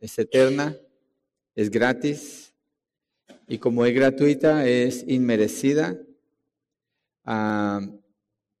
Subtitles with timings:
[0.00, 0.76] es eterna,
[1.54, 2.54] es gratis
[3.48, 5.98] y como es gratuita, es inmerecida.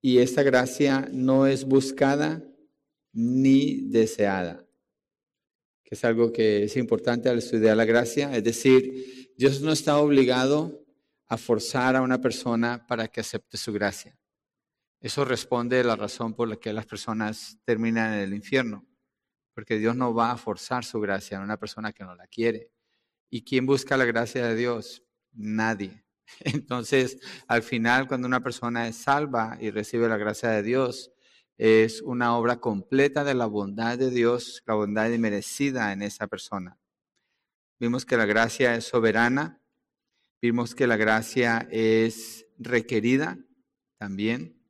[0.00, 2.42] Y esta gracia no es buscada
[3.12, 4.64] ni deseada,
[5.82, 8.36] que es algo que es importante al estudiar la gracia.
[8.36, 10.84] Es decir, Dios no está obligado
[11.26, 14.16] a forzar a una persona para que acepte su gracia.
[15.00, 18.86] Eso responde a la razón por la que las personas terminan en el infierno,
[19.56, 22.70] porque Dios no va a forzar su gracia a una persona que no la quiere.
[23.30, 25.02] ¿Y quién busca la gracia de Dios?
[25.32, 26.04] Nadie.
[26.40, 27.18] Entonces,
[27.48, 31.10] al final, cuando una persona es salva y recibe la gracia de Dios,
[31.56, 36.78] es una obra completa de la bondad de Dios, la bondad inmerecida en esa persona.
[37.80, 39.62] Vimos que la gracia es soberana,
[40.42, 43.38] vimos que la gracia es requerida
[43.96, 44.62] también.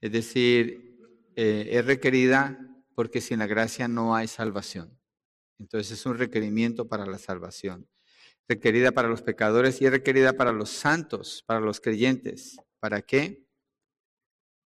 [0.00, 0.98] Es decir,
[1.36, 2.58] eh, es requerida
[2.94, 4.98] porque sin la gracia no hay salvación.
[5.58, 7.88] Entonces es un requerimiento para la salvación.
[8.48, 12.56] Requerida para los pecadores y es requerida para los santos, para los creyentes.
[12.80, 13.46] ¿Para qué?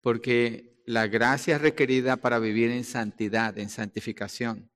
[0.01, 4.71] Porque la gracia es requerida para vivir en santidad, en santificación.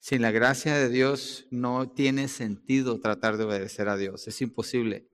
[0.00, 4.26] Sin la gracia de Dios no tiene sentido tratar de obedecer a Dios.
[4.26, 5.08] Es imposible.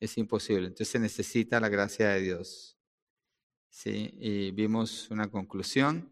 [0.00, 0.66] Es imposible.
[0.66, 2.76] Entonces se necesita la gracia de Dios.
[3.68, 6.09] Sí, y vimos una conclusión.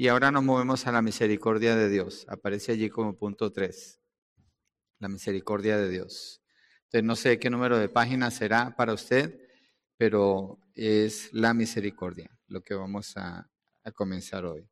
[0.00, 2.24] Y ahora nos movemos a la misericordia de Dios.
[2.26, 4.00] Aparece allí como punto 3.
[4.98, 6.40] La misericordia de Dios.
[6.84, 9.38] Entonces no sé qué número de página será para usted,
[9.98, 13.50] pero es la misericordia, lo que vamos a,
[13.84, 14.66] a comenzar hoy.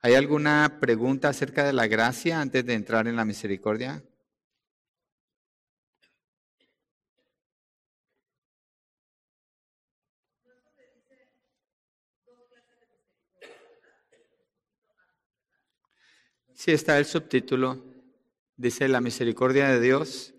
[0.00, 4.02] ¿Hay alguna pregunta acerca de la gracia antes de entrar en la misericordia?
[16.64, 17.84] Sí, está el subtítulo.
[18.56, 20.32] Dice la misericordia de Dios.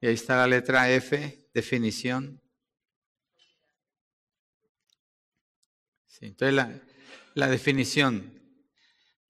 [0.00, 2.40] Y ahí está la letra F, definición.
[6.20, 6.80] Entonces la,
[7.34, 8.40] la definición,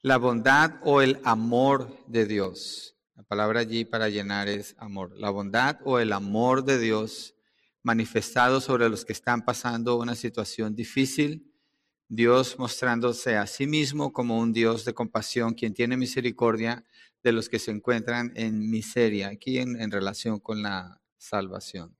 [0.02, 2.98] la bondad o el amor de Dios.
[3.14, 5.16] La palabra allí para llenar es amor.
[5.16, 7.36] La bondad o el amor de Dios
[7.82, 11.49] manifestado sobre los que están pasando una situación difícil
[12.12, 16.84] Dios mostrándose a sí mismo como un Dios de compasión, quien tiene misericordia
[17.22, 21.96] de los que se encuentran en miseria, aquí en, relación con la salvación.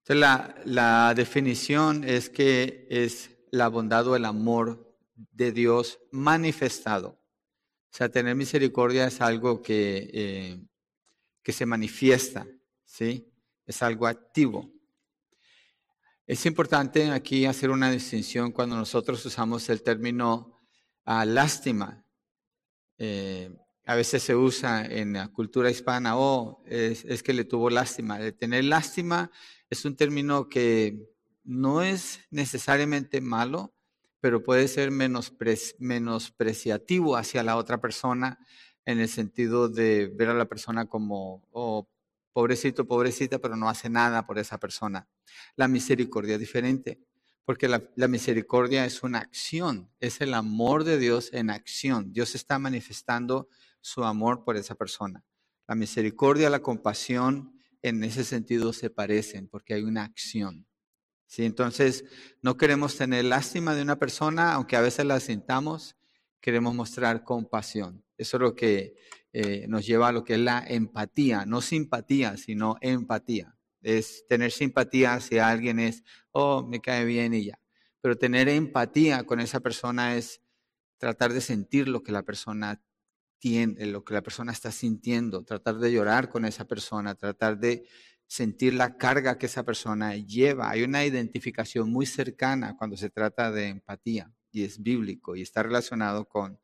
[0.00, 7.08] Entonces, la, la definición es que es la bondad o el amor de Dios manifestado.
[7.90, 10.60] O sea, tener misericordia es algo que, eh,
[11.42, 12.46] que se manifiesta,
[12.84, 13.32] ¿sí?
[13.64, 14.77] Es algo activo.
[16.28, 20.58] Es importante aquí hacer una distinción cuando nosotros usamos el término
[21.06, 22.04] ah, lástima.
[22.98, 23.50] Eh,
[23.86, 28.20] a veces se usa en la cultura hispana, oh, es, que le tuvo lástima.
[28.20, 29.30] El tener lástima
[29.70, 31.08] es un término que
[31.44, 33.72] no es necesariamente malo,
[34.20, 38.38] pero puede ser menospreciativo hacia la otra persona
[38.84, 41.88] en el sentido de ver a la persona como, oh,
[42.38, 45.08] pobrecito, pobrecita, pero no hace nada por esa persona.
[45.56, 47.00] La misericordia es diferente,
[47.44, 52.12] porque la, misericordia es una acción, es el amor de Dios en acción.
[52.12, 53.48] Dios está manifestando
[53.80, 55.24] su amor por esa persona.
[55.66, 60.64] La misericordia, la compasión, en ese sentido se parecen, porque hay una acción.
[61.26, 61.44] ¿Sí?
[61.44, 62.04] Entonces,
[62.40, 65.96] no queremos tener lástima de una persona, aunque a veces la sintamos,
[66.40, 68.04] queremos mostrar compasión.
[68.16, 68.94] Eso es lo que
[69.32, 73.56] eh, nos lleva a lo que es la empatía, no simpatía, sino empatía.
[73.82, 76.02] Es tener simpatía hacia alguien es,
[76.32, 77.60] oh, me cae bien y ya.
[78.00, 80.40] Pero tener empatía con esa persona es
[80.98, 82.82] tratar de sentir lo que la persona
[83.38, 87.86] tiene, lo que la persona está sintiendo, tratar de llorar con esa persona, tratar de
[88.26, 90.70] sentir la carga que esa persona lleva.
[90.70, 95.62] Hay una identificación muy cercana cuando se trata de empatía y es bíblico y está
[95.62, 96.58] relacionado con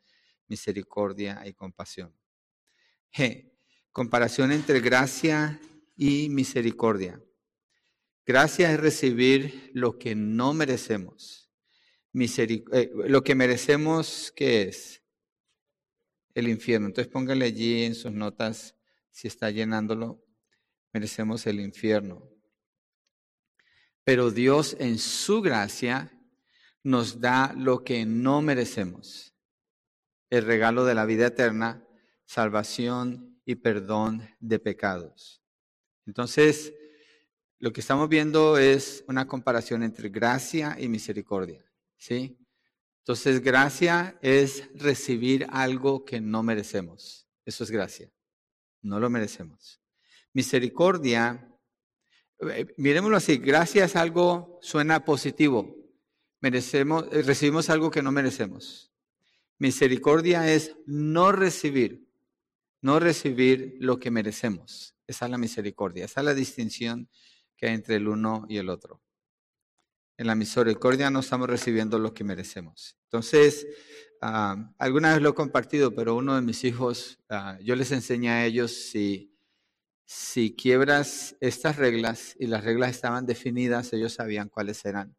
[0.49, 2.13] misericordia y compasión.
[3.15, 3.53] G.
[3.93, 5.61] Comparación entre gracia
[5.97, 7.23] y misericordia.
[8.27, 11.51] Gracia es recibir lo que no merecemos.
[12.15, 15.03] Eh, lo que merecemos, ¿qué es?
[16.35, 16.89] El infierno.
[16.89, 18.77] Entonces póngale allí en sus notas,
[19.11, 20.25] si está llenándolo,
[20.93, 22.29] merecemos el infierno.
[24.03, 26.11] Pero Dios en su gracia
[26.83, 29.35] nos da lo que no merecemos.
[30.31, 31.84] El regalo de la vida eterna
[32.27, 35.43] salvación y perdón de pecados.
[36.07, 36.73] Entonces,
[37.59, 41.65] lo que estamos viendo es una comparación entre gracia y misericordia,
[41.97, 42.39] ¿sí?
[42.99, 47.29] Entonces, gracia es recibir algo que no merecemos.
[47.45, 48.11] Eso es gracia.
[48.81, 49.81] No lo merecemos.
[50.33, 51.49] Misericordia,
[52.41, 55.77] eh, miremoslo así, gracia es algo, suena positivo.
[56.41, 58.93] Merecemos, eh, recibimos algo que no merecemos.
[59.59, 62.04] Misericordia es no recibir,
[62.85, 64.95] no recibir lo que merecemos.
[65.07, 67.09] Esa es la misericordia, esa es la distinción
[67.57, 69.01] que hay entre el uno y el otro.
[70.19, 72.99] En la misericordia no estamos recibiendo lo que merecemos.
[73.05, 73.67] Entonces,
[74.21, 78.29] ah, alguna vez lo he compartido, pero uno de mis hijos, ah, yo les enseñé
[78.29, 79.35] a ellos si,
[80.05, 85.17] si quiebras estas reglas y las reglas estaban definidas, ellos sabían cuáles eran.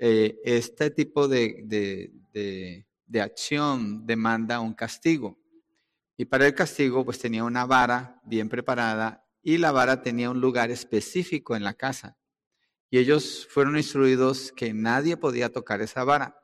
[0.00, 5.37] Eh, este tipo de, de, de acción demanda un castigo.
[6.20, 10.40] Y para el castigo, pues tenía una vara bien preparada y la vara tenía un
[10.40, 12.18] lugar específico en la casa.
[12.90, 16.36] Y ellos fueron instruidos que nadie podía tocar esa vara.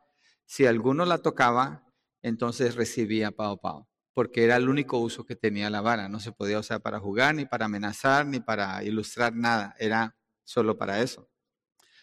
[0.47, 1.93] Si alguno la tocaba,
[2.23, 6.09] entonces recibía pao pao, porque era el único uso que tenía la vara.
[6.09, 9.75] No se podía usar para jugar, ni para amenazar, ni para ilustrar nada.
[9.81, 11.29] Era solo para eso.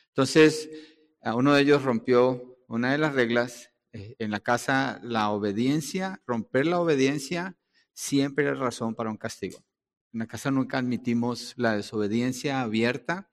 [0.10, 0.70] Entonces,
[1.24, 6.66] uno de ellos rompió una de las reglas eh, en la casa la obediencia, romper
[6.66, 7.58] la obediencia
[8.02, 9.64] siempre es razón para un castigo.
[10.12, 13.32] En la casa nunca admitimos la desobediencia abierta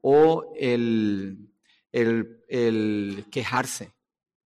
[0.00, 1.52] o el,
[1.92, 3.94] el, quejarse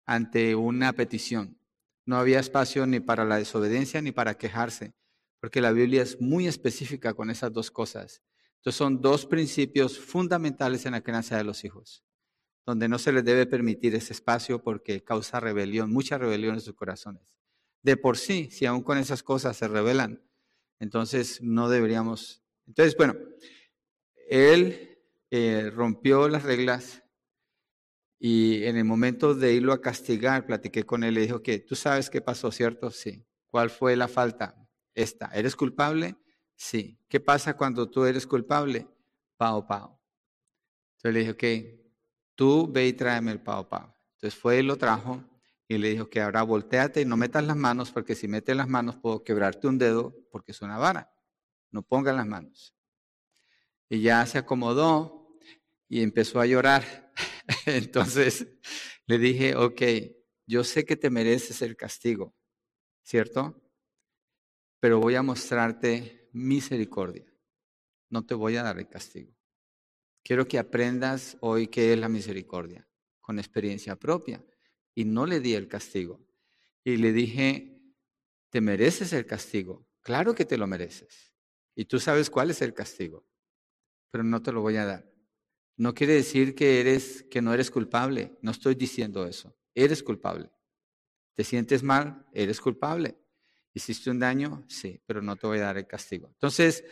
[0.06, 1.60] ante una petición.
[2.06, 4.96] No había espacio ni para la desobediencia ni para quejarse,
[5.40, 8.24] porque la Biblia es muy específica con esas dos cosas.
[8.56, 12.04] Entonces son dos principios fundamentales en la crianza de los hijos
[12.66, 16.76] donde no se les debe permitir ese espacio porque causa rebelión, mucha rebelión en sus
[16.76, 17.39] corazones.
[17.82, 20.22] De por sí, si aún con esas cosas se rebelan,
[20.80, 22.44] entonces no deberíamos.
[22.68, 23.16] Entonces, bueno,
[24.28, 24.98] él
[25.32, 27.04] eh, rompió las reglas
[28.20, 31.76] y en el momento de irlo a castigar, platiqué con él le dijo que tú
[31.76, 32.92] sabes qué pasó, ¿cierto?
[32.92, 33.26] Sí.
[33.50, 34.56] ¿Cuál fue la falta?
[34.94, 35.28] Esta.
[35.34, 36.18] ¿Eres culpable?
[36.56, 37.00] Sí.
[37.08, 38.88] ¿Qué pasa cuando tú eres culpable?
[39.38, 40.00] Pao, pao.
[40.98, 43.96] Entonces le dije, ok, tú ve y tráeme el pao pao.
[44.16, 45.24] Entonces fue y lo trajo
[45.70, 48.68] y le dijo que ahora volteate y no metas las manos porque si metes las
[48.68, 51.14] manos puedo quebrarte un dedo porque es una vara.
[51.70, 52.76] No pongas las manos.
[53.88, 55.38] Y ya se acomodó
[55.88, 57.14] y empezó a llorar.
[57.68, 58.48] Entonces
[59.06, 59.82] le dije, ok,
[60.48, 62.36] yo sé que te mereces el castigo,
[63.04, 63.62] ¿cierto?
[64.80, 67.32] Pero voy a mostrarte misericordia.
[68.10, 69.38] No te voy a dar el castigo.
[70.24, 72.90] Quiero que aprendas hoy qué es la misericordia,
[73.22, 74.44] con experiencia propia.
[75.00, 76.20] Y no le di el castigo.
[76.84, 77.80] Y le dije,
[78.50, 79.88] te mereces el castigo.
[80.02, 81.34] Claro que te lo mereces.
[81.74, 83.26] Y tú sabes cuál es el castigo,
[84.12, 85.10] pero no te lo voy a dar.
[85.78, 89.56] No quiere decir que eres que no eres culpable, no estoy diciendo eso.
[89.74, 90.52] Eres culpable.
[91.34, 92.26] ¿Te sientes mal?
[92.34, 93.18] Eres culpable.
[93.74, 94.66] ¿Hiciste un daño?
[94.68, 96.28] Sí, pero no te voy a dar el castigo.
[96.28, 96.84] Entonces,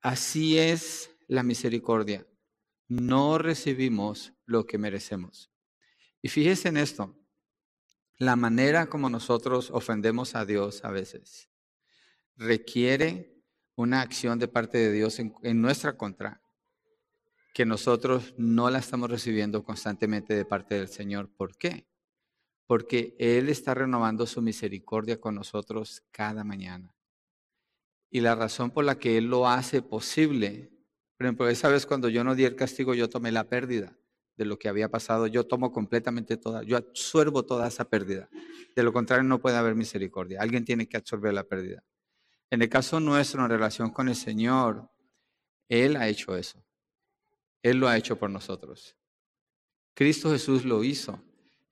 [0.00, 2.26] así es la misericordia.
[2.88, 5.50] No recibimos lo que merecemos.
[6.24, 7.14] Y fíjese en esto,
[8.16, 11.50] la manera como nosotros ofendemos a Dios a veces
[12.34, 13.42] requiere
[13.74, 16.40] una acción de parte de Dios en, nuestra contra,
[17.52, 21.28] que nosotros no la estamos recibiendo constantemente de parte del Señor.
[21.28, 21.86] ¿Por qué?
[22.66, 26.94] Porque Él está renovando su misericordia con nosotros cada mañana.
[28.08, 30.70] Y la razón por la que Él lo hace posible
[31.18, 33.94] por ejemplo, esa vez cuando yo no di el castigo, yo tomé la pérdida
[34.36, 35.26] de lo que había pasado.
[35.26, 38.28] Yo tomo completamente toda, yo absorbo toda esa pérdida.
[38.74, 40.40] De lo contrario, no puede haber misericordia.
[40.40, 41.84] Alguien tiene que absorber la pérdida.
[42.50, 44.90] En el caso nuestro, en relación con el Señor,
[45.68, 46.64] Él ha hecho eso.
[47.62, 48.96] Él lo ha hecho por nosotros.
[49.94, 51.22] Cristo Jesús lo hizo.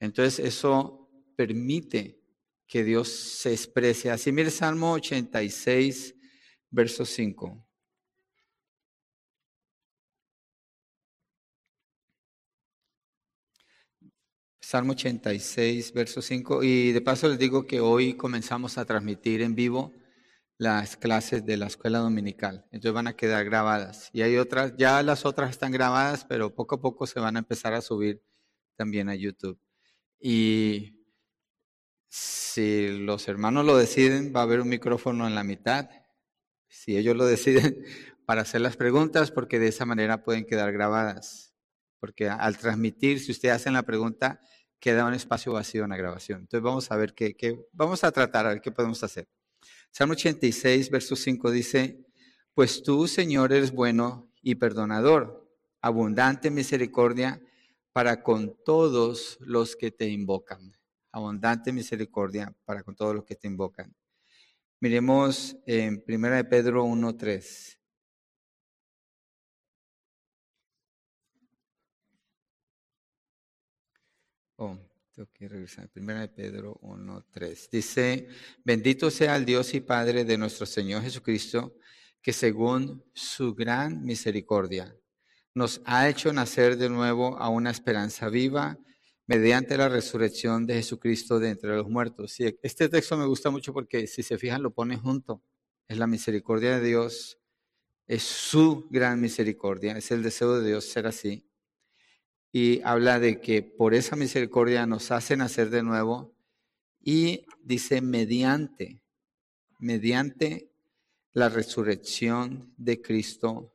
[0.00, 2.20] Entonces eso permite
[2.66, 4.10] que Dios se exprese.
[4.10, 6.14] Así mire Salmo 86,
[6.70, 7.66] verso 5.
[14.72, 16.62] Salmo 86, verso 5.
[16.62, 19.92] Y de paso les digo que hoy comenzamos a transmitir en vivo
[20.56, 22.64] las clases de la escuela dominical.
[22.72, 24.08] Entonces van a quedar grabadas.
[24.14, 27.40] Y hay otras, ya las otras están grabadas, pero poco a poco se van a
[27.40, 28.22] empezar a subir
[28.74, 29.60] también a YouTube.
[30.18, 31.04] Y
[32.08, 35.90] si los hermanos lo deciden, va a haber un micrófono en la mitad.
[36.66, 37.84] Si ellos lo deciden,
[38.24, 41.52] para hacer las preguntas, porque de esa manera pueden quedar grabadas.
[42.00, 44.40] Porque al transmitir, si ustedes hacen la pregunta,
[44.82, 46.40] queda un espacio vacío en la grabación.
[46.40, 47.36] Entonces vamos a ver qué,
[47.72, 49.28] vamos a tratar, a ver qué podemos hacer.
[49.92, 52.04] Salmo 86, verso 5 dice,
[52.52, 55.48] pues tú, Señor, eres bueno y perdonador,
[55.80, 57.40] abundante misericordia,
[57.92, 60.76] para con todos los que te invocan.
[61.12, 63.94] Abundante misericordia para con todos los que te invocan.
[64.80, 67.78] Miremos en 1 de Pedro 1.3.
[74.64, 74.78] Oh,
[75.12, 75.88] tengo que regresar.
[75.88, 77.68] Primera de Pedro 1.3.
[77.68, 78.28] Dice,
[78.62, 81.74] bendito sea el Dios y Padre de nuestro Señor Jesucristo,
[82.22, 84.96] que según su gran misericordia
[85.52, 88.78] nos ha hecho nacer de nuevo a una esperanza viva
[89.26, 92.36] mediante la resurrección de Jesucristo de entre los muertos.
[92.38, 95.42] este texto me gusta mucho porque si se fijan lo pone junto.
[95.88, 97.40] Es la misericordia de Dios,
[98.06, 101.51] es su gran misericordia, es el deseo de Dios ser así.
[102.52, 106.36] Y habla de que por esa misericordia nos hace nacer de nuevo
[107.00, 109.02] y dice mediante,
[109.78, 110.70] mediante
[111.32, 113.74] la resurrección de Cristo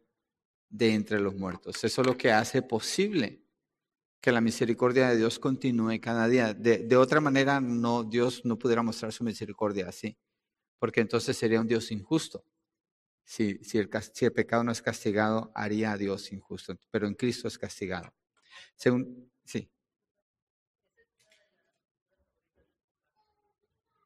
[0.69, 1.83] de entre los muertos.
[1.83, 3.43] Eso es lo que hace posible
[4.21, 6.53] que la misericordia de Dios continúe cada día.
[6.53, 10.17] De, otra manera, no, Dios no pudiera mostrar su misericordia así,
[10.79, 12.43] porque entonces sería un Dios injusto.
[13.23, 17.13] Si, si, el, si el pecado no es castigado, haría a Dios injusto, pero en
[17.13, 18.13] Cristo es castigado.
[18.75, 19.69] Según, sí.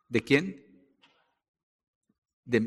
[0.10, 0.46] ¿De quién?
[2.46, 2.60] ¿De,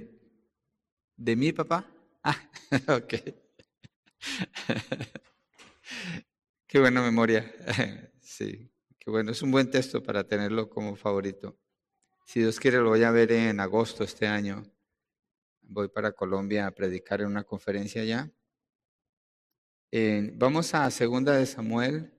[1.17, 1.87] de mi papá?
[2.23, 2.37] Ah,
[2.99, 3.15] ok.
[6.67, 7.53] qué buena memoria.
[8.21, 9.33] sí, qué bueno.
[9.33, 11.59] Es un buen texto para tenerlo como favorito.
[12.27, 14.65] Si Dios quiere, lo voy a ver en agosto este año.
[15.63, 18.31] Voy para Colombia a predicar en una conferencia allá.
[20.33, 22.11] Vamos a Segunda de Samuel,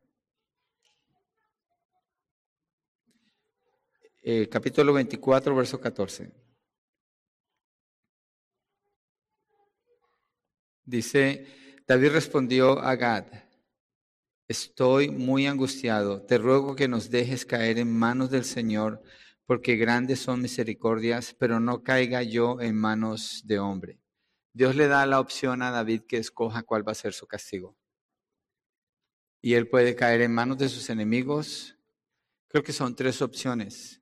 [4.24, 6.32] eh, capítulo 24, verso 14.
[10.86, 11.48] Dice,
[11.86, 13.26] David respondió a Gad,
[14.48, 19.04] estoy muy angustiado, te ruego que nos dejes caer en manos del Señor,
[19.46, 24.05] porque grandes son misericordias, pero no caiga yo en manos de hombre.
[24.56, 27.78] Dios le da la opción a David que escoja cuál va a ser su castigo.
[29.42, 31.78] Y él puede caer en manos de sus enemigos.
[32.48, 34.02] Creo que son tres opciones.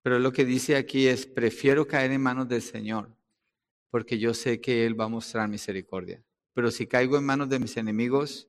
[0.00, 3.14] Pero lo que dice aquí es, prefiero caer en manos del Señor,
[3.90, 6.24] porque yo sé que Él va a mostrar misericordia
[6.58, 8.48] pero si caigo en manos de mis enemigos,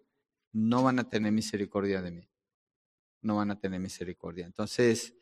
[0.51, 2.27] no van a tener misericordia de mí.
[3.21, 4.47] No van a tener misericordia.
[4.47, 5.13] Entonces,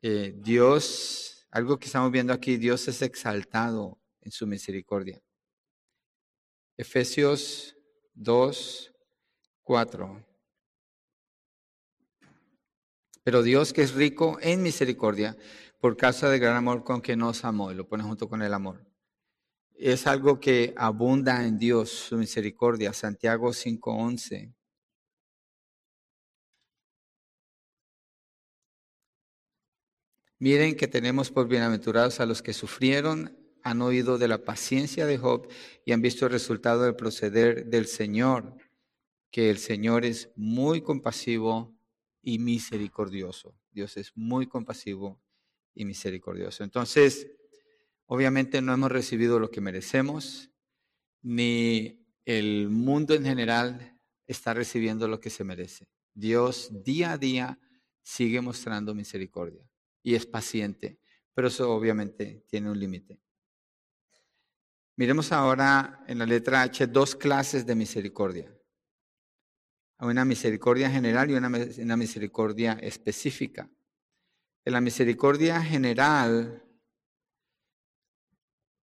[0.00, 5.20] eh, Dios, algo que estamos viendo aquí, Dios es exaltado en su misericordia.
[6.76, 7.76] Efesios
[8.14, 8.92] 2,
[9.62, 10.26] 4.
[13.22, 15.36] Pero Dios que es rico en misericordia,
[15.80, 18.54] por causa del gran amor con que nos amó, y lo pone junto con el
[18.54, 18.92] amor
[19.82, 22.92] es algo que abunda en Dios, su misericordia.
[22.92, 24.54] Santiago 5:11.
[30.38, 35.18] Miren que tenemos por bienaventurados a los que sufrieron, han oído de la paciencia de
[35.18, 35.48] Job
[35.84, 38.56] y han visto el resultado del proceder del Señor,
[39.30, 41.74] que el Señor es muy compasivo
[42.22, 43.54] y misericordioso.
[43.72, 45.20] Dios es muy compasivo
[45.74, 46.64] y misericordioso.
[46.64, 47.26] Entonces,
[48.14, 50.50] Obviamente no hemos recibido lo que merecemos,
[51.22, 55.88] ni el mundo en general está recibiendo lo que se merece.
[56.12, 57.58] Dios día a día
[58.02, 59.66] sigue mostrando misericordia
[60.02, 60.98] y es paciente,
[61.32, 63.18] pero eso obviamente tiene un límite.
[65.02, 68.56] Miremos ahora en la letra H dos clases de misericordia.
[69.98, 73.68] Una misericordia general y una, misericordia específica.
[74.64, 76.62] La misericordia general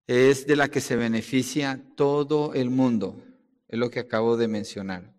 [0.06, 3.20] es de la que se beneficia todo el mundo,
[3.66, 5.16] es lo que acabo de mencionar.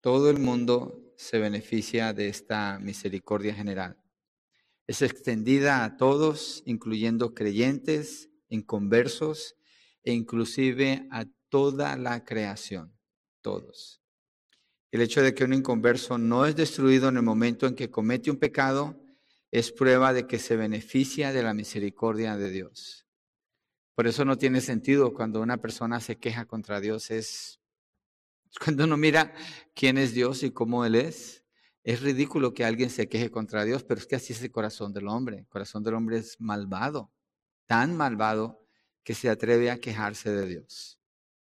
[0.00, 4.02] Todo el mundo se beneficia de esta misericordia general.
[4.88, 9.54] Es extendida a todos, incluyendo creyentes, inconversos
[10.04, 12.92] e inclusive a toda la creación,
[13.40, 14.02] todos.
[14.90, 18.30] El hecho de que un inconverso no es destruido en el momento en que comete
[18.30, 18.98] un pecado
[19.50, 23.06] es prueba de que se beneficia de la misericordia de Dios.
[23.94, 27.10] Por eso no tiene sentido cuando una persona se queja contra Dios.
[27.10, 27.60] Es
[28.64, 29.34] cuando uno mira
[29.74, 31.44] quién es Dios y cómo Él es.
[31.84, 34.92] Es ridículo que alguien se queje contra Dios, pero es que así es el corazón
[34.92, 35.38] del hombre.
[35.38, 37.10] El corazón del hombre es malvado,
[37.66, 38.61] tan malvado
[39.04, 40.98] que se atreve a quejarse de Dios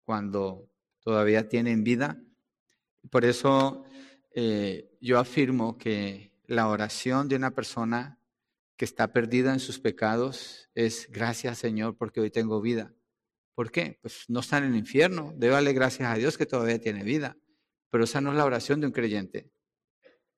[0.05, 2.21] cuando todavía tienen vida.
[3.11, 3.85] Por eso
[4.35, 8.19] eh, yo afirmo que la oración de una persona
[8.77, 12.95] que está perdida en sus pecados es gracias Señor porque hoy tengo vida.
[13.55, 13.99] ¿Por qué?
[14.00, 15.33] Pues no está en el infierno.
[15.37, 17.37] Debe darle gracias a Dios que todavía tiene vida.
[17.91, 19.50] pero esa no es la oración de un creyente.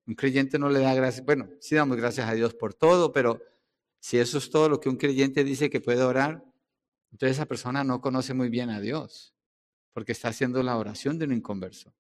[0.07, 3.41] Un creyente no le da gracias, bueno, sí damos gracias a Dios por todo, pero
[4.01, 6.45] si eso es todo lo que un creyente dice que puede orar,
[7.13, 9.35] entonces esa persona no conoce muy bien a Dios,
[9.93, 11.95] porque está haciendo la oración de un inconverso.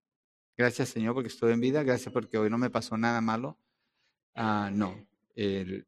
[0.56, 3.58] Gracias Señor porque estoy en vida, gracias porque hoy no me pasó nada malo.
[4.34, 5.06] Ah, no,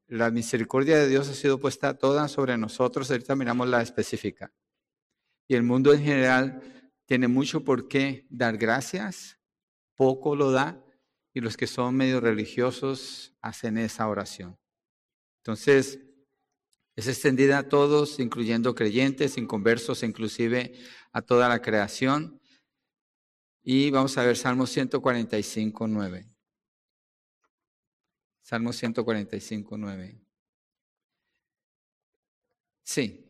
[0.07, 4.52] la misericordia de Dios ha sido puesta toda sobre nosotros, ahorita miramos la específica.
[5.49, 6.62] Y el mundo en general
[7.07, 9.38] tiene mucho por qué dar gracias,
[9.95, 10.83] poco lo da,
[11.35, 14.59] y los que son medio religiosos hacen esa oración.
[15.38, 15.99] Entonces,
[16.94, 20.75] es extendida a todos, incluyendo creyentes, inconversos, inclusive
[21.12, 22.40] a toda la creación.
[23.62, 26.28] Y vamos a ver Salmo 145, 9.
[28.42, 30.20] Salmo 145, 9.
[32.84, 33.25] Sí.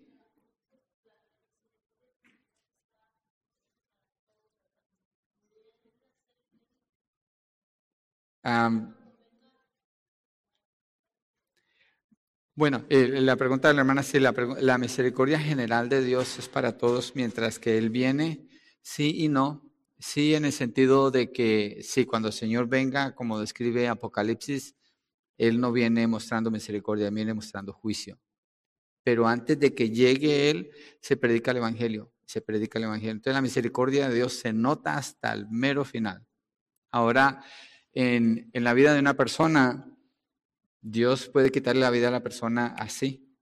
[12.62, 16.48] Bueno, eh, la pregunta de la hermana, si la, la misericordia general de Dios es
[16.48, 18.46] para todos mientras que Él viene,
[18.82, 19.68] sí y no.
[19.98, 24.76] Sí, en el sentido de que sí, cuando el Señor venga, como describe Apocalipsis,
[25.36, 28.20] Él no viene mostrando misericordia, viene mostrando juicio.
[29.02, 33.10] Pero antes de que llegue Él, se predica el Evangelio, se predica el Evangelio.
[33.10, 36.24] Entonces la misericordia de Dios se nota hasta el mero final.
[36.92, 37.44] Ahora,
[37.92, 39.91] en, la vida de una persona,
[40.82, 43.32] Dios puede quitarle la vida a la persona así.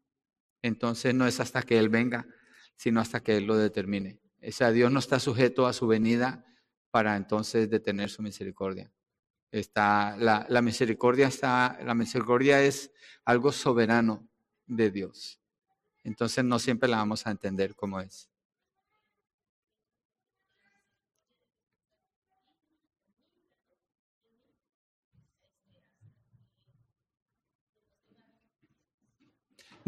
[0.62, 2.28] Entonces no es hasta que Él venga,
[2.76, 4.20] sino hasta que Él lo determine.
[4.46, 6.44] O sea, Dios no está sujeto a su venida
[6.90, 8.92] para entonces detener su misericordia.
[9.50, 12.92] Está, la, misericordia está, la misericordia es
[13.24, 14.28] algo soberano
[14.66, 15.40] de Dios.
[16.04, 18.29] Entonces no siempre la vamos a entender como es.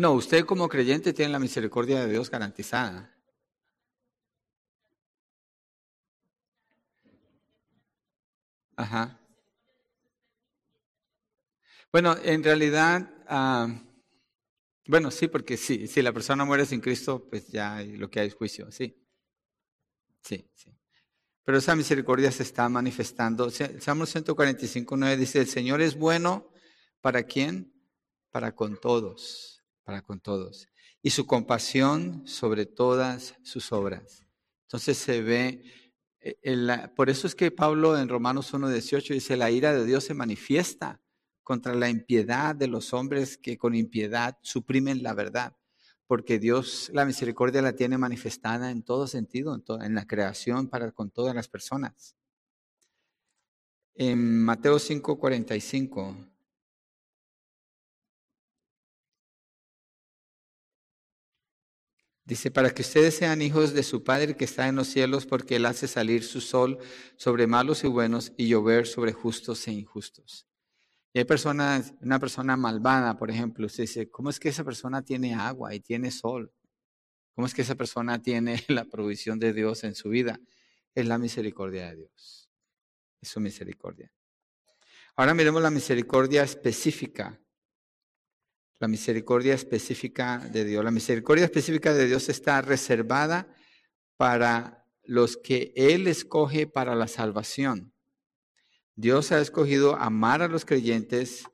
[0.03, 3.15] No, usted como creyente tiene la misericordia de Dios garantizada.
[8.77, 9.17] Ajá.
[11.93, 13.69] Bueno, en realidad, ah,
[14.89, 18.27] bueno, sí, porque sí, si la persona muere sin Cristo, pues ya lo que hay
[18.27, 19.01] es juicio, sí.
[20.21, 20.77] Sí, sí.
[21.45, 23.51] Pero esa misericordia se está manifestando.
[23.51, 26.51] Salmo 145, 9 dice, el Señor es bueno,
[27.01, 27.73] ¿para quién?
[28.33, 30.69] Para con todos para con todos.
[31.03, 34.25] Y su compasión sobre todas sus obras.
[34.67, 35.65] Entonces se ve,
[36.21, 40.15] eh, por eso es que Pablo en Romanos 1.18 dice, la ira de Dios se
[40.15, 41.01] manifiesta
[41.43, 45.57] contra la impiedad de los hombres que con impiedad suprimen la verdad.
[46.07, 50.93] Porque Dios la misericordia la tiene manifestada en todo sentido, en, en la creación para
[50.93, 52.17] con todas las personas.
[53.95, 56.32] En Mateo 5:45
[62.25, 65.57] Dice, para que ustedes sean hijos de su Padre que está en los cielos, porque
[65.57, 66.79] Él hace salir su sol
[67.17, 70.47] sobre malos y buenos y llover sobre justos e injustos.
[71.13, 75.03] Y hay personas, una persona malvada, por ejemplo, usted dice, ¿cómo es que esa persona
[75.03, 76.53] tiene agua y tiene sol?
[77.35, 80.41] ¿Cómo es que esa persona tiene la provisión de Dios en su vida?
[80.95, 82.49] Es la misericordia de Dios.
[83.21, 84.13] Es su misericordia.
[85.17, 87.42] Ahora miremos la misericordia específica
[88.83, 90.85] la misericordia específica de Dios.
[90.85, 93.47] La misericordia específica de Dios está reservada
[94.17, 97.95] para los que Él escoge para la salvación.
[98.97, 101.45] Dios ha escogido amar a los creyentes.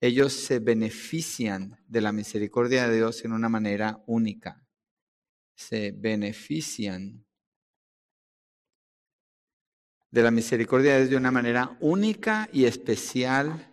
[0.00, 4.66] Ellos se benefician de la misericordia de Dios en una manera única.
[5.56, 7.26] Se benefician
[10.10, 13.67] de la misericordia de Dios de una manera única y especial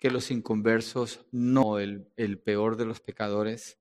[0.00, 2.08] que los inconversos, no el,
[2.42, 3.78] peor de los pecadores.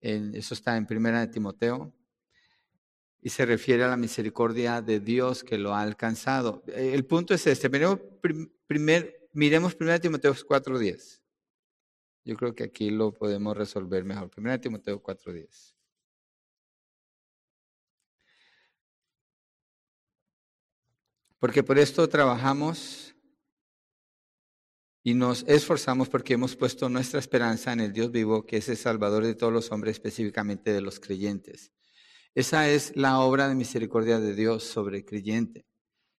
[0.00, 1.94] eso está en Primera de Timoteo.
[3.22, 6.64] Y se refiere a la misericordia de Dios que lo ha alcanzado.
[6.66, 7.68] El punto es este.
[7.68, 8.00] Miremos,
[8.66, 11.20] primer, miremos Primera Timoteo 4.10.
[12.24, 14.28] Yo creo que aquí lo podemos resolver mejor.
[14.30, 15.74] Primera de Timoteo 4.10.
[21.38, 23.09] Porque por esto trabajamos
[25.02, 28.76] y nos esforzamos porque hemos puesto nuestra esperanza en el Dios vivo, que es el
[28.76, 31.72] Salvador de todos los hombres, específicamente de los creyentes.
[32.34, 35.66] Esa es la obra de misericordia de Dios sobre el creyente.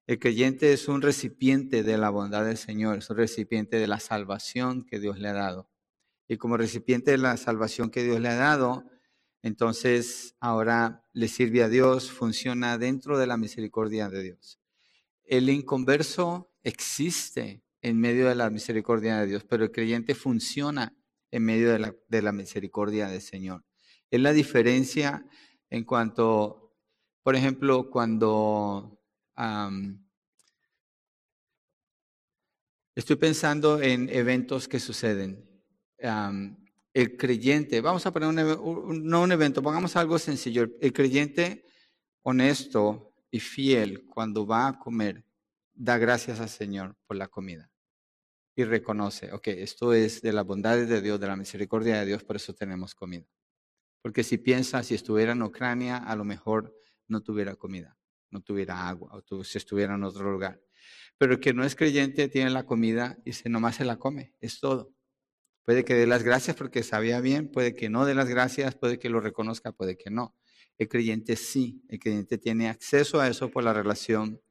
[0.08, 4.00] El creyente es un recipiente de la bondad del Señor, es un recipiente de la
[4.00, 5.70] salvación que Dios le ha dado.
[6.28, 8.86] Y como recipiente de la salvación que Dios le ha dado,
[9.44, 14.60] entonces ahora le sirve a Dios, funciona dentro de la misericordia de Dios.
[15.24, 20.96] el inconverso existe en medio de la misericordia de Dios, pero el creyente funciona
[21.32, 23.63] en medio de la, de la misericordia del Señor.
[24.10, 25.26] Es la diferencia
[25.70, 26.76] en cuanto,
[27.24, 29.00] por ejemplo, cuando
[32.94, 35.48] estoy pensando en eventos que suceden.
[36.94, 40.67] el creyente, vamos a poner un, no un evento, pongamos algo sencillo.
[40.82, 41.65] El creyente
[42.22, 45.26] honesto y fiel cuando va a comer,
[45.74, 47.70] da gracias al Señor por la comida
[48.55, 52.23] y reconoce, ok, esto es de la bondad de Dios, de la misericordia de Dios,
[52.23, 53.25] por eso tenemos comida.
[54.01, 56.75] Porque si piensa, si estuviera en Ucrania, a lo mejor
[57.07, 57.97] no tuviera comida,
[58.29, 60.61] no tuviera agua, o si estuviera en otro lugar.
[61.17, 64.33] Pero el que no es creyente tiene la comida y se nomás se la come,
[64.39, 64.93] es todo.
[65.63, 68.97] Puede que dé las gracias porque sabía bien, puede que no dé las gracias, puede
[68.97, 70.35] que lo reconozca, puede que no.
[70.77, 74.41] El creyente sí, el creyente tiene acceso a eso por la relación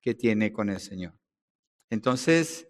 [0.00, 1.18] que tiene con el Señor.
[1.90, 2.68] Entonces,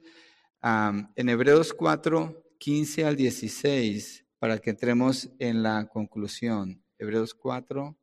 [0.62, 6.85] en Hebreos 4, 15 al 16, para que entremos en la conclusión.
[6.98, 7.96] Hebreos 4,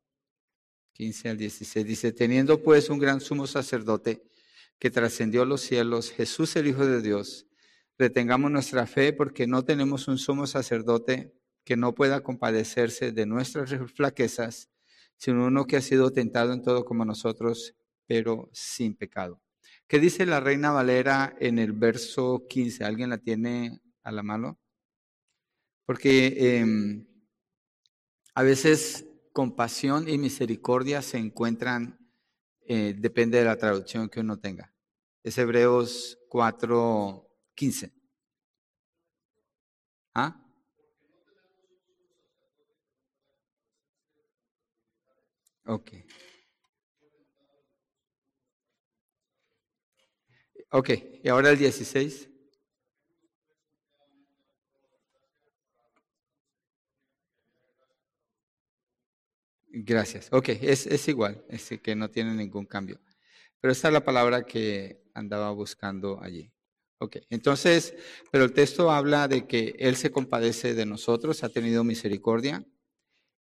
[0.93, 4.23] 15 al 16 dice, teniendo pues un gran sumo sacerdote
[4.77, 7.47] que trascendió los cielos, Jesús el Hijo de Dios,
[7.97, 13.73] retengamos nuestra fe porque no tenemos un sumo sacerdote que no pueda compadecerse de nuestras
[13.95, 14.69] flaquezas,
[15.15, 17.75] sino uno que ha sido tentado en todo como nosotros,
[18.07, 19.41] pero sin pecado.
[19.89, 22.85] ¿Qué dice la Reina Valera en el verso 15?
[22.85, 24.59] ¿Alguien la tiene a la mano?
[25.87, 27.07] Porque em,
[28.35, 31.97] a veces compasión y misericordia se encuentran,
[32.67, 34.71] eh, depende de la traducción que uno tenga.
[35.23, 37.91] Es Hebreos 4, 15.
[40.13, 40.39] ¿Ah?
[45.65, 45.93] Ok.
[50.71, 50.89] Ok,
[51.23, 52.29] y ahora el 16.
[59.71, 60.29] Gracias.
[60.31, 62.99] Ok, es, es igual, es que no tiene ningún cambio.
[63.61, 66.51] Pero esta es la palabra que andaba buscando allí.
[66.99, 67.95] Ok, entonces,
[68.31, 72.65] pero el texto habla de que Él se compadece de nosotros, ha tenido misericordia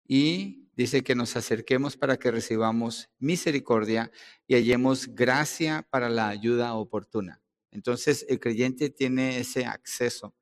[0.09, 4.13] y dice que nos acerquemos para que recibamos misericordia
[4.47, 7.43] y hallemos gracia para la ayuda oportuna.
[7.73, 10.37] Entonces el creyente tiene ese acceso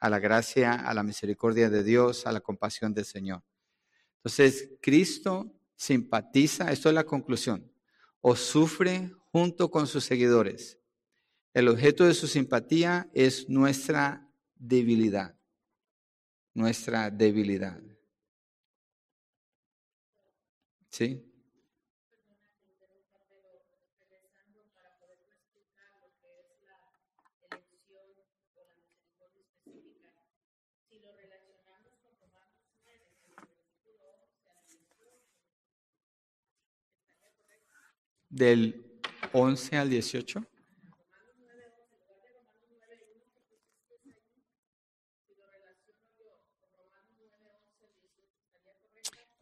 [0.00, 3.44] a la gracia, a la misericordia de Dios, a la compasión del Señor.
[4.16, 7.70] Entonces Cristo simpatiza, esto es la conclusión,
[8.20, 10.80] o sufre junto con sus seguidores.
[11.54, 15.38] El objeto de su simpatía es nuestra debilidad,
[16.54, 17.80] nuestra debilidad.
[20.96, 21.22] ¿Sí?
[38.30, 38.86] Del
[39.34, 40.46] 11 al 18.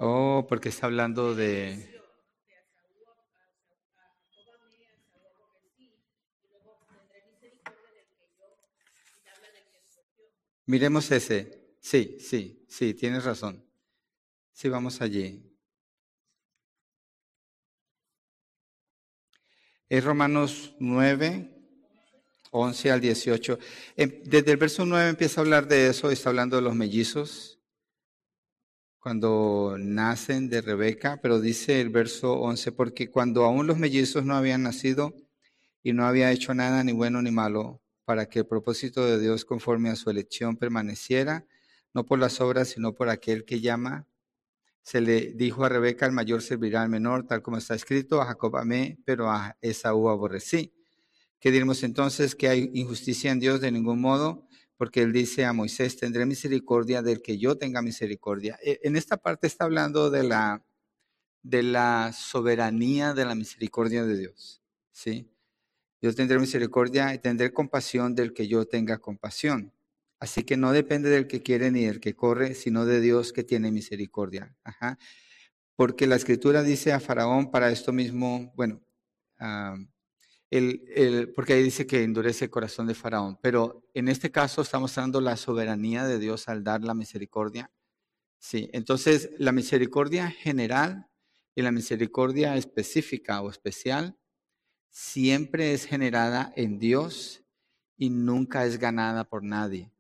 [0.06, 1.98] Oh, porque está hablando de...
[10.66, 11.78] Miremos ese.
[11.80, 13.64] Sí, sí, sí, tienes razón.
[14.52, 15.42] Sí, vamos allí.
[19.88, 21.50] Es Romanos 9,
[22.50, 23.58] 11 al 18.
[23.96, 27.54] Em, desde el verso 9 empieza a hablar de eso, está hablando de los mellizos
[29.04, 34.34] cuando nacen de Rebeca, pero dice el verso 11, porque cuando aún los mellizos no
[34.34, 35.12] habían nacido
[35.82, 39.44] y no había hecho nada ni bueno ni malo, para que el propósito de Dios
[39.44, 41.44] conforme a su elección permaneciera,
[41.92, 44.06] no por las obras, sino por aquel que llama,
[44.82, 48.24] se le dijo a Rebeca, el mayor servirá al menor, tal como está escrito, a
[48.24, 50.72] Jacob amé, pero a Esaú aborrecí.
[51.40, 52.34] ¿Qué diremos entonces?
[52.34, 54.43] ¿Que hay injusticia en Dios de ningún modo?
[54.76, 58.58] Porque él dice a Moisés, tendré misericordia del que yo tenga misericordia.
[58.62, 60.64] E, en esta parte está hablando de la,
[61.42, 64.62] de la soberanía de la misericordia de Dios.
[64.90, 65.30] ¿sí?
[66.00, 69.72] Yo tendré misericordia y tendré compasión del que yo tenga compasión.
[70.20, 73.44] Así que no depende del que quiere ni del que corre, sino de Dios que
[73.44, 74.56] tiene misericordia.
[75.76, 78.80] Porque la escritura dice a Faraón para esto mismo, bueno,
[81.34, 85.20] porque ahí dice que endurece el corazón de Faraón, pero en este caso estamos dando
[85.20, 87.70] la soberanía de Dios al dar la misericordia.
[88.38, 91.08] Sí, entonces la misericordia general
[91.54, 94.18] y la misericordia específica o especial
[94.90, 97.42] siempre es generada en Dios
[97.96, 99.90] y nunca es ganada por nadie.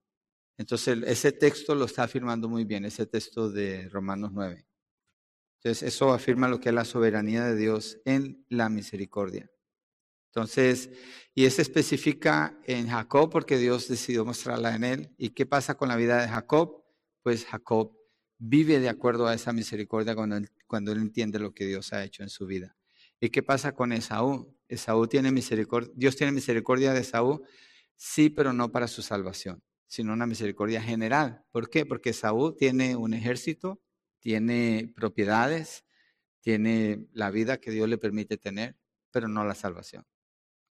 [0.56, 4.64] Entonces, ese texto lo está afirmando muy bien, ese texto de Romanos 9.
[5.58, 9.50] Entonces, eso afirma lo que es la soberanía de Dios en la misericordia.
[10.34, 10.90] Entonces,
[11.32, 15.14] y se especifica en Jacob porque Dios decidió mostrarla en él.
[15.16, 16.82] ¿Y qué pasa con la vida de Jacob?
[17.22, 17.96] Pues Jacob
[18.38, 22.02] vive de acuerdo a esa misericordia cuando él, cuando él entiende lo que Dios ha
[22.02, 22.76] hecho en su vida.
[23.20, 24.52] ¿Y qué pasa con Esaú?
[24.66, 27.44] Esaú tiene misericordia, Dios tiene misericordia de Esaú,
[27.94, 31.44] sí, pero no para su salvación, sino una misericordia general.
[31.52, 31.86] ¿Por qué?
[31.86, 33.80] Porque Esaú tiene un ejército,
[34.18, 35.84] tiene propiedades,
[36.40, 38.76] tiene la vida que Dios le permite tener,
[39.12, 40.04] pero no la salvación.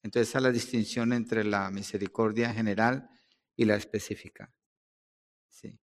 [0.03, 3.09] Entonces, esa es la distinción entre la misericordia general
[3.57, 4.53] y la específica.
[5.49, 5.79] Sí.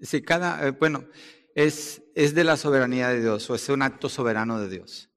[0.00, 1.08] Sí, cada, eh, bueno,
[1.54, 5.07] es, es de la soberanía de Dios o es un acto soberano de Dios.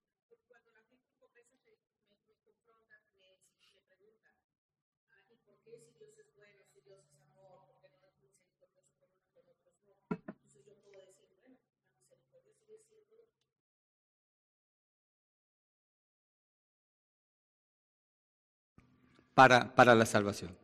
[19.42, 20.56] Para, para la salvación.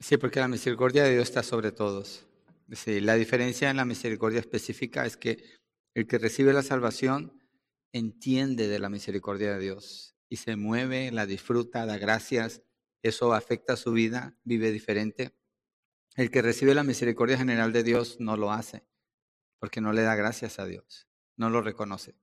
[0.00, 2.24] Sí, porque la misericordia de Dios está sobre todos.
[2.72, 5.44] Sí, la diferencia en la misericordia específica es que
[5.92, 7.38] el que recibe la salvación
[7.92, 12.62] entiende de la misericordia de Dios y se mueve, la disfruta, da gracias,
[13.02, 15.36] eso afecta su vida, vive diferente.
[16.16, 18.82] El que recibe la misericordia general de Dios no lo hace,
[19.58, 21.06] porque no le da gracias a Dios,
[21.36, 22.14] no lo reconoce.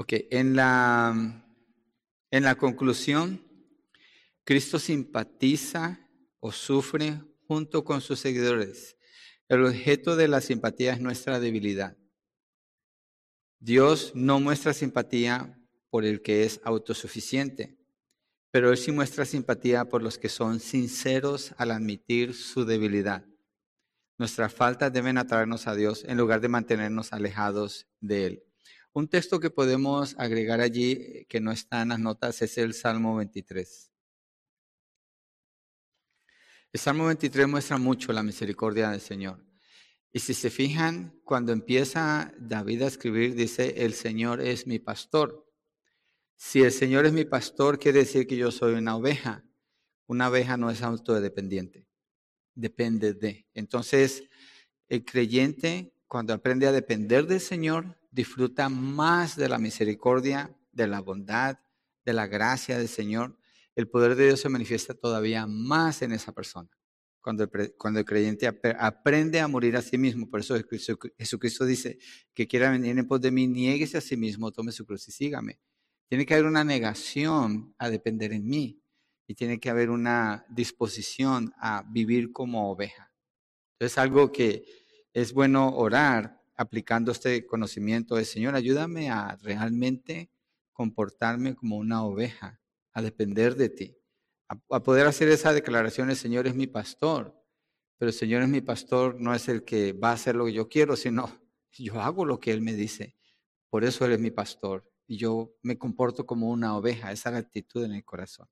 [0.00, 1.44] Ok, en la,
[2.30, 3.44] en la conclusión,
[4.44, 6.08] Cristo simpatiza
[6.38, 8.96] o sufre junto con sus seguidores.
[9.48, 11.96] El objeto de la simpatía es nuestra debilidad.
[13.58, 17.76] Dios no muestra simpatía por el que es autosuficiente,
[18.52, 23.26] pero Él sí muestra simpatía por los que son sinceros al admitir su debilidad.
[24.16, 28.47] Nuestras faltas deben atraernos a Dios en lugar de mantenernos alejados de Él.
[28.98, 32.74] Un texto que podemos agregar allí, eh, que no está en las notas, es el
[32.74, 33.92] Salmo 23.
[36.72, 39.46] El Salmo 23 muestra mucho la misericordia del Señor.
[40.10, 45.48] Y si se fijan, cuando empieza David a escribir, dice, el Señor es mi pastor.
[46.34, 49.44] Si el Señor es mi pastor, quiere decir que yo soy una oveja.
[50.08, 51.86] Una oveja no es autodependiente,
[52.52, 53.46] depende de.
[53.54, 54.24] Entonces,
[54.88, 61.00] el creyente, cuando aprende a depender del Señor, disfruta más de la misericordia, de la
[61.00, 61.58] bondad,
[62.04, 63.38] de la gracia del Señor,
[63.74, 66.68] el poder de Dios se manifiesta todavía más en esa persona.
[67.20, 70.56] Cuando el, cuando el creyente aprende a morir a sí mismo, por eso
[71.18, 71.98] Jesucristo dice
[72.34, 75.12] que quiera venir en pos de mí, nieguese a sí mismo, tome su cruz y
[75.12, 75.60] sígame.
[76.08, 78.82] Tiene que haber una negación a depender en mí
[79.26, 83.12] y tiene que haber una disposición a vivir como oveja.
[83.78, 84.64] Es algo que
[85.12, 90.30] es bueno orar aplicando este conocimiento de Señor, ayúdame a realmente
[90.72, 92.60] comportarme como una oveja,
[92.92, 93.96] a depender de ti,
[94.48, 97.40] a, poder hacer esa declaración, Señor es mi pastor,
[97.96, 100.52] pero el Señor es mi pastor no es el que va a hacer lo que
[100.52, 101.30] yo quiero, sino
[101.72, 103.16] yo hago lo que Él me dice.
[103.70, 107.32] Por eso Él es mi pastor y yo me comporto como una oveja, esa es
[107.34, 108.48] la actitud en el corazón.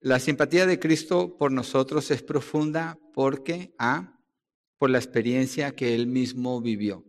[0.00, 4.13] La simpatía de Cristo por nosotros es profunda porque, A,
[4.78, 7.04] por la experiencia que él mismo vivió.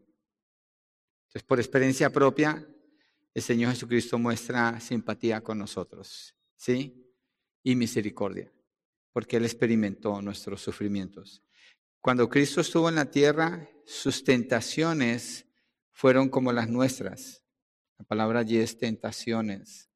[1.27, 2.65] Entonces, por experiencia propia,
[3.35, 7.11] el Señor Jesucristo muestra simpatía con nosotros, ¿sí?
[7.61, 8.49] Y misericordia,
[9.11, 11.43] porque Él experimentó nuestros sufrimientos.
[11.99, 15.45] Cuando Cristo estuvo en la tierra, sus tentaciones
[15.91, 17.43] fueron como las nuestras.
[17.97, 19.89] La palabra allí es tentaciones.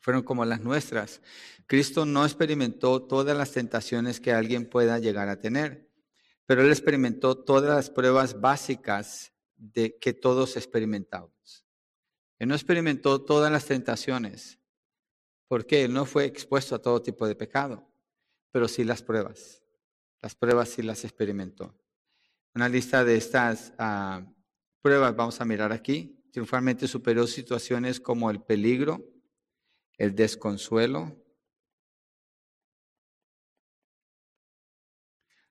[0.00, 1.20] Fueron como las nuestras.
[1.66, 5.87] Cristo no experimentó todas las tentaciones que alguien pueda llegar a tener
[6.48, 11.66] pero él experimentó todas las pruebas básicas de que todos experimentamos.
[12.38, 14.58] Él no experimentó todas las tentaciones,
[15.46, 17.86] porque él no fue expuesto a todo tipo de pecado,
[18.50, 19.62] pero sí las pruebas.
[20.22, 21.78] Las pruebas sí las experimentó.
[22.54, 24.24] Una lista de estas ah,
[24.80, 26.18] pruebas vamos a mirar aquí.
[26.32, 29.04] Triunfalmente superó situaciones como el peligro,
[29.98, 31.14] el desconsuelo,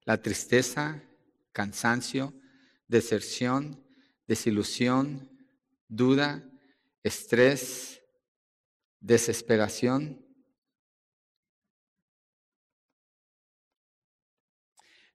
[0.08, 1.04] la tristeza,
[1.52, 2.34] cansancio,
[2.88, 3.84] deserción,
[4.26, 5.30] desilusión,
[5.90, 6.50] duda,
[7.04, 8.02] estrés,
[9.02, 10.26] desesperación.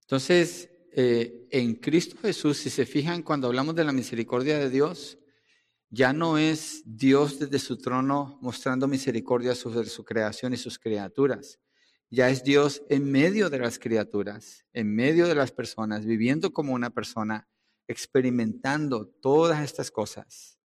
[0.02, 5.18] Entonces, eh, en Cristo Jesús, si se fijan, cuando hablamos de la misericordia de Dios,
[5.88, 11.58] ya no es Dios desde su trono mostrando misericordia sobre su creación y sus criaturas.
[12.14, 16.74] Ya es Dios en medio de las criaturas, en medio de las personas, viviendo como
[16.74, 17.48] una persona,
[17.88, 20.58] experimentando todas estas cosas,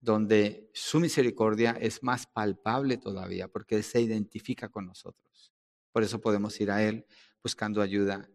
[0.00, 5.52] donde su misericordia es más palpable todavía, porque Él se identifica con nosotros.
[5.92, 7.04] Por eso podemos ir a Él
[7.42, 8.26] buscando ayuda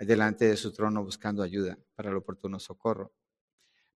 [0.00, 3.12] delante de su trono buscando ayuda para el oportuno socorro.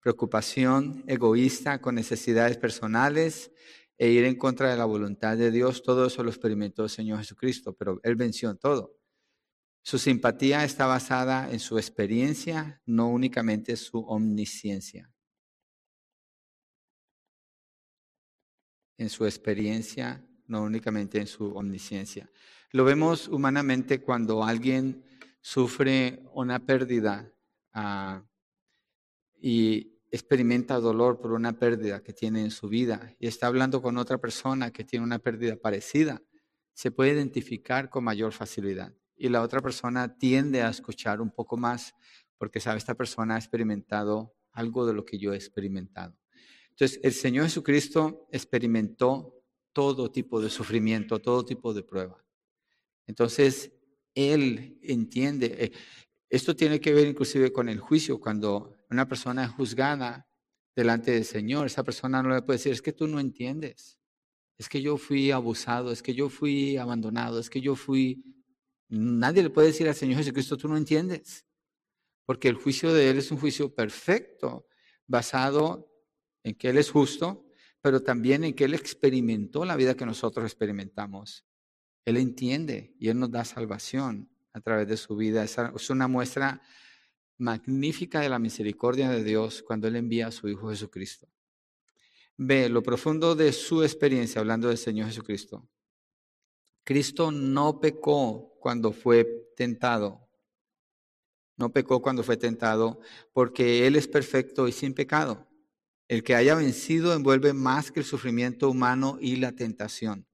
[0.00, 3.52] Preocupación egoísta con necesidades personales
[3.98, 7.18] e ir en contra de la voluntad de Dios, todo eso lo experimentó el Señor
[7.18, 8.96] Jesucristo, pero Él venció en todo.
[9.82, 15.10] Su simpatía está basada en su experiencia, no únicamente su omnisciencia.
[18.98, 22.30] En su experiencia, no únicamente en su omnisciencia.
[22.72, 25.04] Lo vemos humanamente cuando alguien
[25.40, 27.32] sufre una pérdida
[27.72, 28.24] ah,
[29.40, 33.96] y experimenta dolor por una pérdida que tiene en su vida y está hablando con
[33.98, 36.22] otra persona que tiene una pérdida parecida,
[36.74, 38.92] se puede identificar con mayor facilidad.
[39.16, 41.94] Y la otra persona tiende a escuchar un poco más
[42.38, 46.18] porque sabe, esta persona ha experimentado algo de lo que yo he experimentado.
[46.70, 52.22] Entonces, el Señor Jesucristo experimentó todo tipo de sufrimiento, todo tipo de prueba.
[53.06, 53.72] Entonces,
[54.14, 55.72] él entiende.
[56.28, 58.18] Esto tiene que ver inclusive con el juicio.
[58.20, 60.28] Cuando una persona es juzgada
[60.74, 63.98] delante del Señor, esa persona no le puede decir, es que tú no entiendes.
[64.58, 68.24] Es que yo fui abusado, es que yo fui abandonado, es que yo fui...
[68.88, 71.46] Nadie le puede decir al Señor Jesucristo, tú no entiendes.
[72.24, 74.66] Porque el juicio de Él es un juicio perfecto,
[75.06, 75.92] basado
[76.42, 77.46] en que Él es justo,
[77.80, 81.44] pero también en que Él experimentó la vida que nosotros experimentamos.
[82.04, 85.44] Él entiende y Él nos da salvación a través de su vida.
[85.44, 86.62] Es una muestra
[87.36, 91.28] magnífica de la misericordia de Dios cuando Él envía a su Hijo Jesucristo.
[92.38, 95.68] Ve lo profundo de su experiencia hablando del Señor Jesucristo.
[96.84, 100.26] Cristo no pecó cuando fue tentado.
[101.58, 103.00] No pecó cuando fue tentado
[103.34, 105.46] porque Él es perfecto y sin pecado.
[106.08, 110.26] El que haya vencido envuelve más que el sufrimiento humano y la tentación.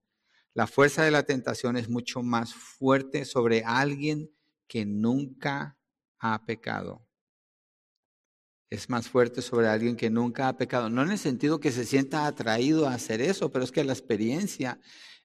[0.55, 4.31] La fuerza de la tentación es mucho más fuerte sobre alguien
[4.67, 5.79] que nunca
[6.19, 7.07] ha pecado.
[8.69, 10.91] Es más fuerte sobre alguien que nunca ha pecado.
[10.91, 13.93] No en el sentido que se sienta atraído a hacer eso, pero es que la
[13.93, 14.79] experiencia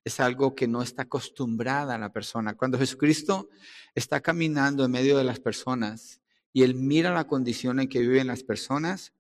[0.04, 2.56] es algo que no está acostumbrada a la persona.
[2.56, 3.50] Cuando Jesucristo
[3.96, 6.22] está caminando en medio de las personas
[6.54, 9.13] y él mira la condición en que viven las personas,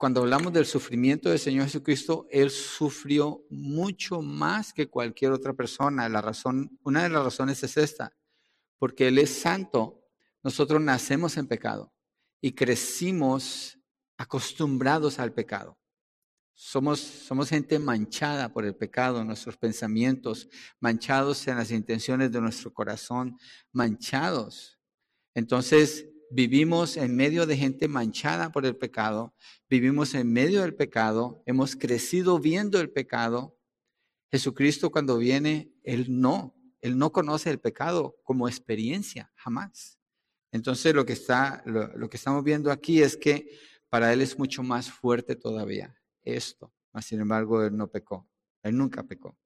[0.00, 6.08] cuando hablamos del sufrimiento del Señor Jesucristo, Él sufrió mucho más que cualquier otra persona.
[6.08, 8.16] La razón, una de las razones es esta,
[8.78, 10.02] porque Él es santo.
[10.42, 11.92] Nosotros nacemos en pecado
[12.40, 13.78] y crecimos
[14.16, 15.78] acostumbrados al pecado.
[16.54, 20.48] Somos, somos gente manchada por el pecado, nuestros pensamientos,
[20.80, 23.36] manchados en las intenciones de nuestro corazón,
[23.70, 24.78] manchados.
[25.34, 29.34] Entonces, vivimos en medio de gente manchada por el pecado,
[29.68, 33.58] vivimos en medio del pecado, hemos crecido viendo el pecado.
[34.30, 39.98] Jesucristo cuando viene, Él no, Él no conoce el pecado como experiencia, jamás.
[40.52, 44.62] Entonces lo que, está, lo, que estamos viendo aquí es que para Él es mucho
[44.62, 48.28] más fuerte todavía esto, mas sin embargo Él no pecó,
[48.62, 49.36] Él nunca pecó.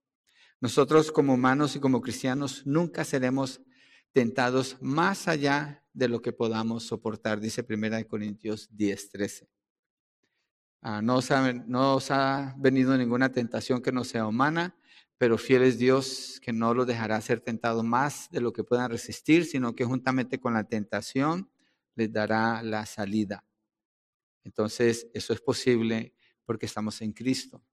[0.61, 3.61] Nosotros como humanos y como cristianos nunca seremos
[4.13, 9.49] tentados más allá de lo que podamos soportar, dice 1 Corintios 10, 13.
[10.83, 14.77] Ah, no, os ha, no os ha venido ninguna tentación que no sea humana,
[15.17, 18.91] pero fiel es Dios que no los dejará ser tentados más de lo que puedan
[18.91, 21.49] resistir, sino que juntamente con la tentación
[21.95, 23.45] les dará la salida.
[24.43, 26.13] Entonces, eso es posible
[26.45, 27.65] porque estamos en Cristo.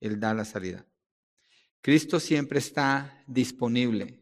[0.00, 0.86] Él da la salida.
[1.82, 4.20] Cristo siempre está disponible.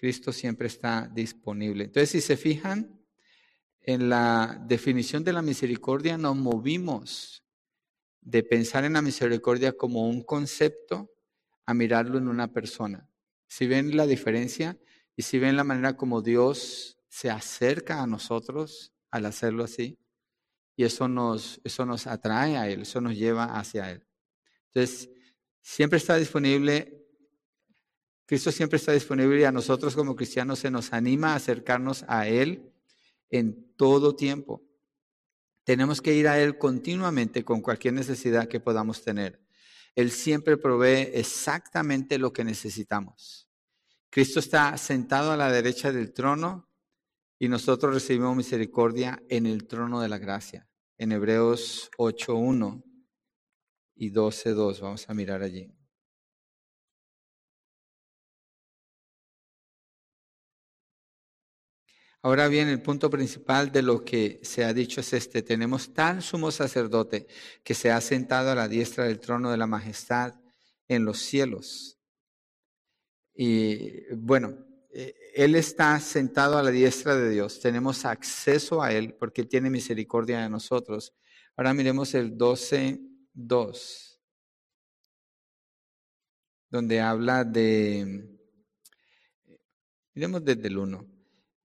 [0.00, 1.84] Cristo siempre está disponible.
[1.84, 2.98] Entonces, si se fijan
[3.82, 7.44] en la definición de la misericordia, nos movimos
[8.22, 11.12] de pensar en la misericordia como un concepto
[11.66, 13.10] a mirarlo en una persona.
[13.46, 14.78] Si ven la diferencia
[15.16, 19.98] y si ven la manera como Dios se acerca a nosotros al hacerlo así,
[20.76, 24.06] y eso nos, eso nos atrae a Él, eso nos lleva hacia Él.
[24.72, 25.10] Entonces,
[25.60, 26.99] siempre está disponible
[28.30, 32.28] Cristo siempre está disponible y a nosotros como cristianos se nos anima a acercarnos a
[32.28, 32.72] Él
[33.28, 34.62] en todo tiempo.
[35.64, 39.44] Tenemos que ir a Él continuamente con cualquier necesidad que podamos tener.
[39.96, 43.48] Él siempre provee exactamente lo que necesitamos.
[44.10, 46.70] Cristo está sentado a la derecha del trono
[47.36, 50.68] y nosotros recibimos misericordia en el trono de la gracia.
[50.98, 52.80] En Hebreos 8.1
[53.96, 55.79] y 12.2, vamos a mirar allí.
[62.22, 65.42] Ahora bien, el punto principal de lo que se ha dicho es este.
[65.42, 67.26] Tenemos tan sumo sacerdote
[67.64, 70.34] que se ha sentado a la diestra del trono de la majestad
[70.86, 71.98] en los cielos.
[73.34, 74.54] Y bueno,
[74.92, 77.58] eh, Él está sentado a la diestra de Dios.
[77.58, 81.14] Tenemos acceso a Él porque tiene misericordia de nosotros.
[81.56, 84.18] Ahora miremos el 12.2,
[86.68, 88.28] donde habla de...
[90.12, 91.19] Miremos desde el 1.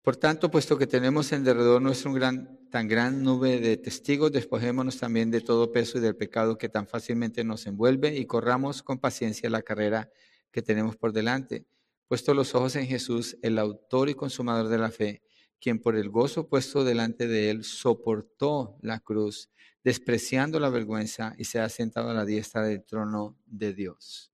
[0.05, 4.31] Por tanto, puesto que tenemos en derredor nuestro un gran, tan gran nube de testigos,
[4.31, 8.83] despojémonos también de todo peso y del pecado que tan fácilmente nos envuelve y corramos
[8.83, 10.11] con paciencia la carrera
[10.51, 11.65] que tenemos por delante.
[12.07, 15.23] Puesto los ojos en Jesús, el autor y consumador de la fe,
[15.59, 19.49] quien por el gozo puesto delante de él soportó la cruz,
[19.83, 24.31] despreciando la vergüenza y se ha sentado a la diestra del trono de Dios.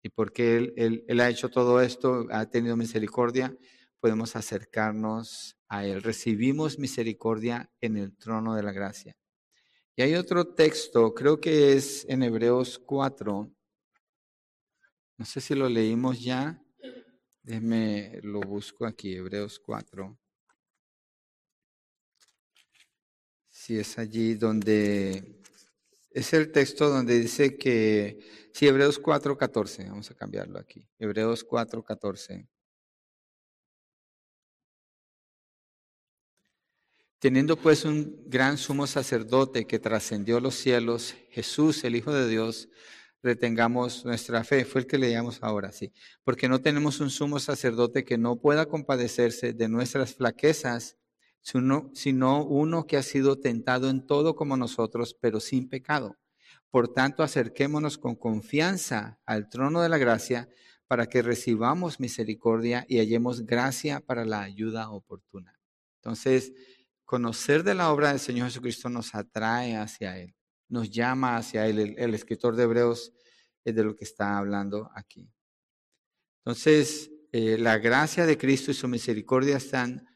[0.00, 3.56] Y porque él, ha hecho todo esto, ha tenido misericordia,
[4.00, 6.02] podemos acercarnos a Él.
[6.02, 9.16] Recibimos misericordia en el trono de la gracia.
[9.96, 13.50] Y hay otro texto, creo que es en Hebreos 4.
[15.16, 16.62] No sé si lo leímos ya.
[17.42, 20.16] Déjeme, lo busco aquí, Hebreos 4.
[23.48, 25.38] Si es allí donde
[26.10, 28.18] es el texto donde dice que,
[28.52, 31.82] sí, Hebreos 4, 14, vamos a cambiarlo aquí, Hebreos 4,
[37.20, 42.68] Teniendo pues un gran sumo sacerdote que trascendió los cielos, Jesús, el Hijo de Dios,
[43.24, 44.64] retengamos nuestra fe.
[44.64, 45.92] Fue el que leíamos ahora, sí.
[46.22, 50.96] Porque no tenemos un sumo sacerdote que no pueda compadecerse de nuestras flaquezas,
[51.40, 56.16] sino, sino uno que ha sido tentado en todo como nosotros, pero sin pecado.
[56.70, 60.48] Por tanto, acerquémonos con confianza al trono de la gracia
[60.86, 65.58] para que recibamos misericordia y hallemos gracia para la ayuda oportuna.
[65.96, 66.52] Entonces,
[67.08, 70.36] conocer de la obra del Señor Jesucristo nos atrae hacia Él,
[70.68, 71.94] nos llama hacia Él.
[71.96, 73.14] El, escritor de Hebreos
[73.64, 75.32] es de lo que está hablando aquí.
[76.44, 80.06] Entonces, eh, la gracia de Cristo y su misericordia están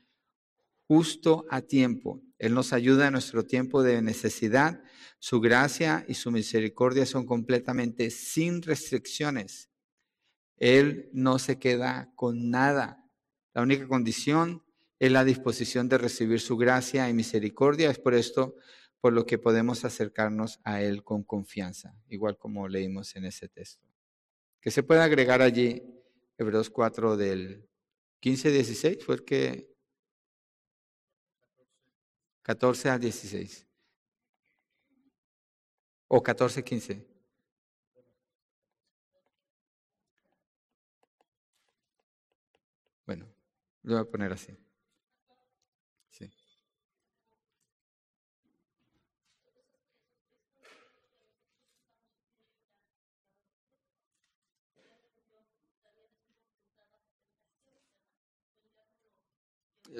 [0.86, 2.20] justo a tiempo.
[2.36, 4.82] Él nos ayuda en nuestro tiempo de necesidad.
[5.18, 9.70] Su gracia y su misericordia son completamente sin restricciones.
[10.58, 13.02] Él no se queda con nada.
[13.54, 14.62] La única condición
[15.02, 17.90] es la disposición de recibir su gracia y misericordia.
[17.90, 18.54] Es por esto
[19.00, 23.84] por lo que podemos acercarnos a Él con confianza, igual como leímos en ese texto.
[24.60, 25.82] Que se puede agregar allí
[26.38, 27.68] Hebreos 4 del
[28.22, 29.74] 15-16, fue el que...
[32.42, 33.66] 14 a 16.
[36.06, 37.04] O 14-15.
[43.04, 43.26] Bueno,
[43.82, 44.61] lo voy a poner así.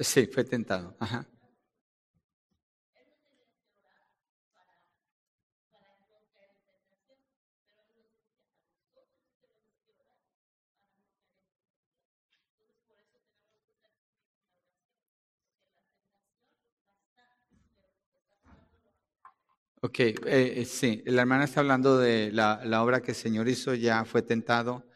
[0.01, 0.97] Sí, fue tentado.
[1.01, 1.27] Ajá.
[19.85, 23.49] Ok, eh, eh, sí, la hermana está hablando de la, la, obra que el Señor
[23.49, 24.87] hizo, ya fue tentado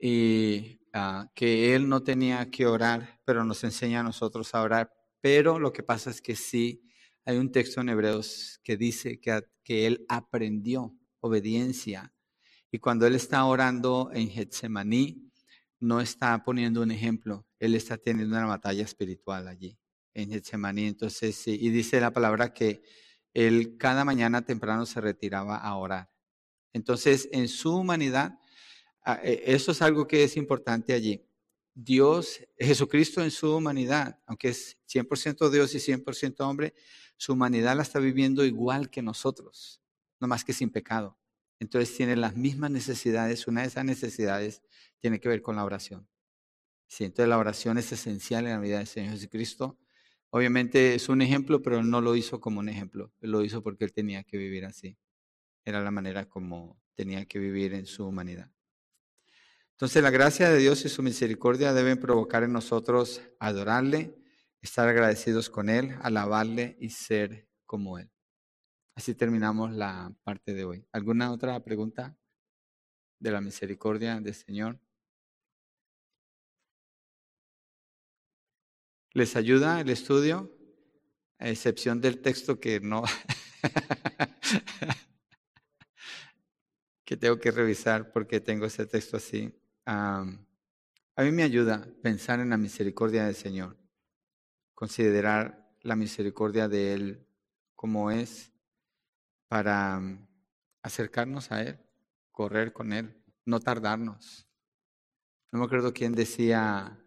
[0.00, 4.92] y Ah, que él no tenía que orar, pero nos enseña a nosotros a orar.
[5.20, 6.82] Pero lo que pasa es que sí,
[7.24, 12.12] hay un texto en Hebreos que dice que, que él aprendió obediencia.
[12.72, 15.30] Y cuando él está orando en Getsemaní,
[15.78, 19.78] no está poniendo un ejemplo, él está teniendo una batalla espiritual allí,
[20.14, 20.86] en Getsemaní.
[20.86, 22.82] Entonces, sí, y dice la palabra que
[23.32, 26.10] él cada mañana temprano se retiraba a orar.
[26.72, 28.38] Entonces, en su humanidad,
[29.22, 31.24] eso es algo que es importante allí.
[31.74, 36.74] Dios, Jesucristo en su humanidad, aunque es 100% Dios y 100% hombre,
[37.16, 39.80] su humanidad la está viviendo igual que nosotros,
[40.20, 41.18] no más que sin pecado.
[41.58, 43.46] Entonces tiene las mismas necesidades.
[43.46, 44.62] Una de esas necesidades
[44.98, 46.08] tiene que ver con la oración.
[46.86, 49.78] Sí, entonces la oración es esencial en la vida del Señor Jesucristo.
[50.30, 53.12] Obviamente es un ejemplo, pero no lo hizo como un ejemplo.
[53.20, 54.96] Lo hizo porque Él tenía que vivir así.
[55.64, 58.50] Era la manera como tenía que vivir en su humanidad.
[59.80, 64.14] Entonces la gracia de Dios y su misericordia deben provocar en nosotros adorarle,
[64.60, 68.10] estar agradecidos con Él, alabarle y ser como Él.
[68.94, 70.86] Así terminamos la parte de hoy.
[70.92, 72.14] ¿Alguna otra pregunta
[73.20, 74.78] de la misericordia del Señor?
[79.14, 80.54] ¿Les ayuda el estudio?
[81.38, 83.02] A excepción del texto que no,
[87.06, 89.56] que tengo que revisar porque tengo ese texto así.
[89.90, 93.76] A mí me ayuda pensar en la misericordia del Señor,
[94.74, 97.26] considerar la misericordia de Él
[97.74, 98.52] como es
[99.48, 100.28] para mm,
[100.82, 101.80] acercarnos a Él,
[102.30, 104.46] correr con Él, no tardarnos.
[105.52, 107.02] No me acuerdo quién decía,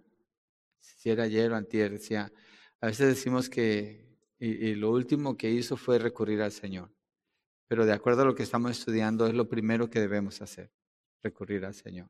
[0.79, 1.99] si era ayer o antier,
[2.81, 4.03] a veces decimos que
[4.39, 6.93] y, lo último que hizo fue recurrir al Señor.
[7.69, 10.69] Pero de acuerdo a lo que estamos estudiando, es lo primero que debemos hacer,
[11.21, 12.09] recurrir al Señor.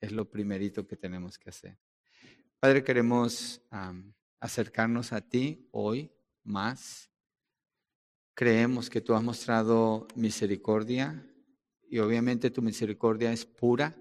[0.00, 1.78] Es lo primerito que tenemos que hacer.
[2.58, 3.62] Padre, queremos
[4.40, 6.12] acercarnos a ti hoy
[6.44, 7.10] más.
[8.34, 11.26] Creemos que tú has mostrado misericordia
[11.88, 13.96] y obviamente tu misericordia es pura,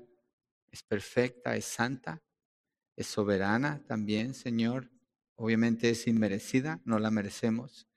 [0.70, 2.22] es perfecta, es santa,
[2.96, 4.90] es soberana también, Señor.
[5.36, 7.88] Obviamente es inmerecida, no la merecemos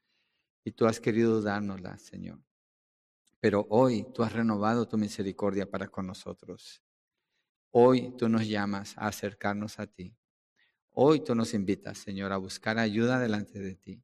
[0.64, 2.40] y tú has querido dárnosla, Señor.
[3.40, 6.82] Pero hoy tú has renovado tu misericordia para con nosotros.
[7.70, 10.16] Hoy tú nos llamas a acercarnos a ti.
[10.90, 14.02] Hoy tú nos invitas, Señor, a buscar ayuda delante de ti,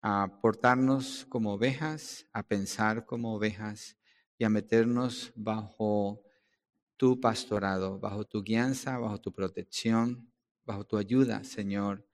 [0.00, 3.98] a portarnos como ovejas, a pensar como ovejas
[4.38, 6.22] y a meternos bajo
[6.96, 10.32] tu pastorado, bajo tu guianza, bajo tu protección,
[10.64, 12.06] bajo tu ayuda, Señor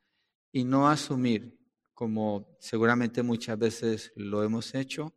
[0.53, 1.59] y no asumir,
[1.95, 5.15] como seguramente muchas veces lo hemos hecho,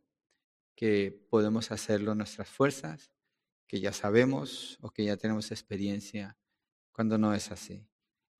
[0.74, 3.12] que podemos hacerlo nuestras fuerzas,
[3.66, 6.36] que ya sabemos o que ya tenemos experiencia,
[6.92, 7.86] cuando no es así.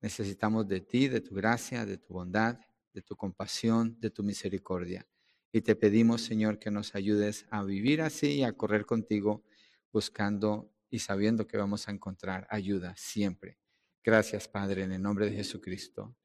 [0.01, 2.59] Necesitamos de ti, de tu gracia, de tu bondad,
[2.93, 5.07] de tu compasión, de tu misericordia.
[5.51, 9.43] Y te pedimos, Señor, que nos ayudes a vivir así y a correr contigo
[9.91, 13.57] buscando y sabiendo que vamos a encontrar ayuda siempre.
[14.03, 16.15] Gracias, Padre, en el nombre de Jesucristo.